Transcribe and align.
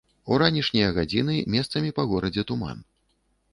У 0.35 0.37
ранішнія 0.41 0.87
гадзіны 0.95 1.35
месцамі 1.57 1.93
па 2.01 2.07
горадзе 2.15 2.47
туман. 2.53 2.83